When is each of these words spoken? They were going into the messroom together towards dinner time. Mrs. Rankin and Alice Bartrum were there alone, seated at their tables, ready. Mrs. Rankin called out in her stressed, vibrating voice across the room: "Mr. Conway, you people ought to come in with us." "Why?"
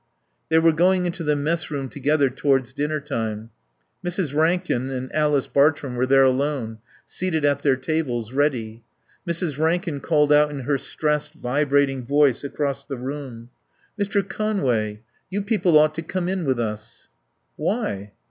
They 0.49 0.57
were 0.57 0.71
going 0.71 1.05
into 1.05 1.23
the 1.23 1.35
messroom 1.35 1.87
together 1.87 2.31
towards 2.31 2.73
dinner 2.73 2.99
time. 2.99 3.51
Mrs. 4.03 4.33
Rankin 4.33 4.89
and 4.89 5.13
Alice 5.13 5.47
Bartrum 5.47 5.93
were 5.95 6.07
there 6.07 6.23
alone, 6.23 6.79
seated 7.05 7.45
at 7.45 7.61
their 7.61 7.75
tables, 7.75 8.33
ready. 8.33 8.83
Mrs. 9.27 9.59
Rankin 9.59 9.99
called 9.99 10.33
out 10.33 10.49
in 10.49 10.61
her 10.61 10.79
stressed, 10.79 11.33
vibrating 11.35 12.03
voice 12.03 12.43
across 12.43 12.83
the 12.83 12.97
room: 12.97 13.51
"Mr. 13.95 14.27
Conway, 14.27 15.01
you 15.29 15.43
people 15.43 15.77
ought 15.77 15.93
to 15.93 16.01
come 16.01 16.27
in 16.27 16.45
with 16.45 16.59
us." 16.59 17.07
"Why?" 17.55 18.13